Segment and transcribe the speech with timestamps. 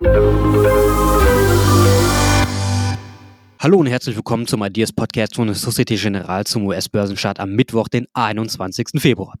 [0.00, 0.73] Música
[3.64, 7.88] Hallo und herzlich willkommen zum Ideas Podcast von der Societe Generale zum US-Börsenstart am Mittwoch,
[7.88, 8.88] den 21.
[8.98, 9.36] Februar.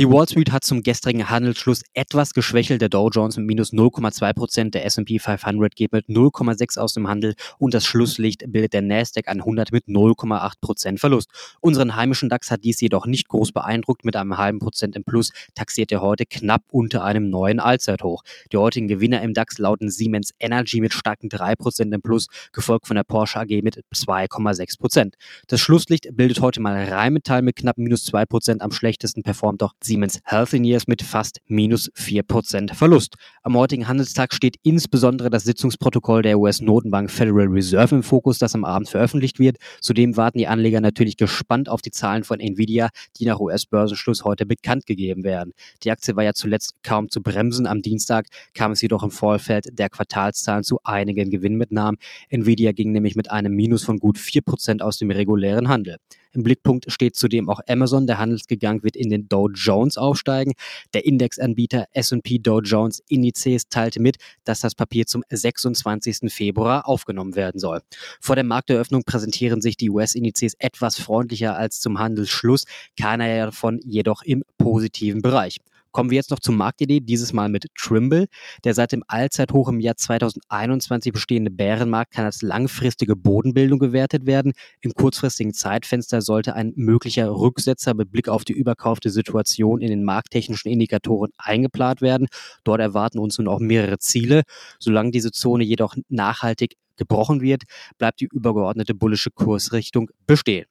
[0.00, 2.80] Die Wall Street hat zum gestrigen Handelsschluss etwas geschwächelt.
[2.80, 7.06] Der Dow Jones mit minus 0,2 Prozent, der S&P 500 geht mit 0,6 aus dem
[7.06, 11.30] Handel und das Schlusslicht bildet der Nasdaq 100 mit 0,8 Prozent Verlust.
[11.60, 14.04] Unseren heimischen DAX hat dies jedoch nicht groß beeindruckt.
[14.04, 18.24] Mit einem halben Prozent im Plus taxiert er heute knapp unter einem neuen Allzeithoch.
[18.50, 22.88] Die heutigen Gewinner im DAX lauten Siemens Energy mit starken 3 Prozent im Plus, gefolgt
[22.88, 25.14] von der Porsche AG mit 2,6 Prozent.
[25.46, 28.62] Das Schlusslicht bildet heute mal Rheinmetall mit knapp minus 2 Prozent.
[28.62, 33.16] Am schlechtesten performt auch Siemens Healthineers mit fast minus 4 Prozent Verlust.
[33.42, 38.64] Am heutigen Handelstag steht insbesondere das Sitzungsprotokoll der US-Notenbank Federal Reserve im Fokus, das am
[38.64, 39.58] Abend veröffentlicht wird.
[39.80, 44.46] Zudem warten die Anleger natürlich gespannt auf die Zahlen von Nvidia, die nach US-Börsenschluss heute
[44.46, 45.52] bekannt gegeben werden.
[45.82, 47.66] Die Aktie war ja zuletzt kaum zu bremsen.
[47.66, 51.98] Am Dienstag kam es jedoch im Vorfeld der Quartalszahlen zu einigen Gewinnmitnahmen.
[52.30, 55.96] Nvidia ging nämlich mit einem Minus von gut 4% aus dem regulären Handel.
[56.30, 58.06] Im Blickpunkt steht zudem auch Amazon.
[58.06, 60.52] Der Handelsgegang wird in den Dow Jones aufsteigen.
[60.94, 66.32] Der Indexanbieter S&P Dow Jones Indizes teilte mit, dass das Papier zum 26.
[66.32, 67.80] Februar aufgenommen werden soll.
[68.20, 72.62] Vor der Markteröffnung präsentieren sich die US-Indizes etwas freundlicher als zum Handelsschluss,
[72.96, 75.58] keiner davon jedoch im positiven Bereich.
[75.98, 78.28] Kommen wir jetzt noch zur Marktidee, dieses Mal mit Trimble.
[78.62, 84.52] Der seit dem Allzeithoch im Jahr 2021 bestehende Bärenmarkt kann als langfristige Bodenbildung gewertet werden.
[84.80, 90.04] Im kurzfristigen Zeitfenster sollte ein möglicher Rücksetzer mit Blick auf die überkaufte Situation in den
[90.04, 92.28] markttechnischen Indikatoren eingeplant werden.
[92.62, 94.42] Dort erwarten uns nun auch mehrere Ziele.
[94.78, 97.64] Solange diese Zone jedoch nachhaltig gebrochen wird,
[97.98, 100.66] bleibt die übergeordnete bullische Kursrichtung bestehen.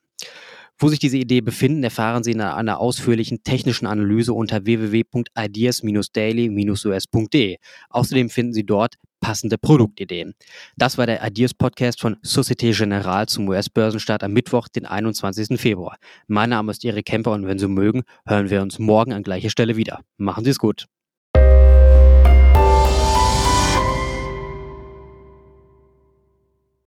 [0.80, 7.58] Wo sich diese Idee befinden, erfahren Sie in einer ausführlichen technischen Analyse unter www.ideas-daily-us.de.
[7.90, 10.36] Außerdem finden Sie dort passende Produktideen.
[10.76, 15.60] Das war der Ideas Podcast von Societe Generale zum US-Börsenstart am Mittwoch, den 21.
[15.60, 15.98] Februar.
[16.28, 19.50] Mein Name ist Erik Kemper und wenn Sie mögen, hören wir uns morgen an gleicher
[19.50, 20.02] Stelle wieder.
[20.18, 20.86] Machen Sie es gut.